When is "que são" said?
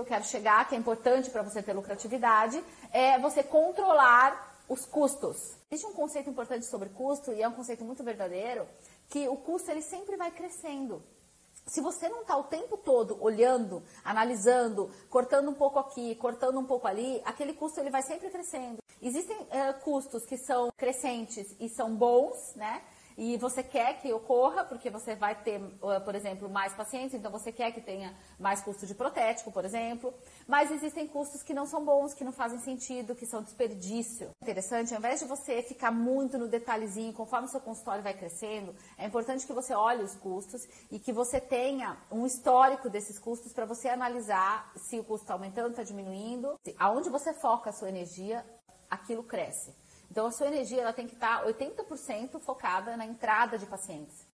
20.24-20.72, 33.14-33.42